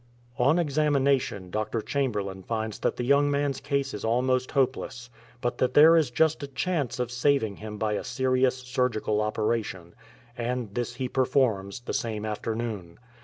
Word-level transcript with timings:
On 0.39 0.57
examination 0.57 1.51
Dr. 1.51 1.79
Chamberlain 1.79 2.41
finds 2.41 2.79
that 2.79 2.95
the 2.95 3.03
young 3.03 3.29
man's 3.29 3.61
case 3.61 3.93
is 3.93 4.03
almost 4.03 4.49
hopeless, 4.49 5.11
but 5.41 5.59
that 5.59 5.75
there 5.75 5.95
is 5.95 6.09
just 6.09 6.41
a 6.41 6.47
chance 6.47 6.97
of 6.97 7.11
saving 7.11 7.57
him 7.57 7.77
by 7.77 7.93
a 7.93 8.03
serious 8.03 8.57
surgical 8.57 9.21
operation— 9.21 9.93
and 10.39 10.73
this 10.73 10.95
he 10.95 11.07
performs 11.07 11.81
the 11.81 11.93
same 11.93 12.25
afternoon. 12.25 12.97